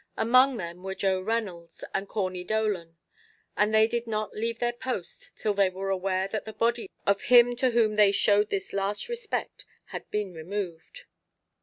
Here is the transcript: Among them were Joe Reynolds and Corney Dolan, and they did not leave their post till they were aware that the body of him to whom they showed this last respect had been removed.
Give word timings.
Among 0.17 0.57
them 0.57 0.81
were 0.81 0.95
Joe 0.95 1.21
Reynolds 1.21 1.83
and 1.93 2.09
Corney 2.09 2.43
Dolan, 2.43 2.97
and 3.55 3.71
they 3.71 3.85
did 3.87 4.07
not 4.07 4.33
leave 4.35 4.57
their 4.57 4.73
post 4.73 5.29
till 5.37 5.53
they 5.53 5.69
were 5.69 5.91
aware 5.91 6.27
that 6.29 6.43
the 6.43 6.53
body 6.53 6.89
of 7.05 7.21
him 7.21 7.55
to 7.57 7.69
whom 7.69 7.93
they 7.97 8.11
showed 8.11 8.49
this 8.49 8.73
last 8.73 9.07
respect 9.07 9.63
had 9.89 10.09
been 10.09 10.33
removed. 10.33 11.03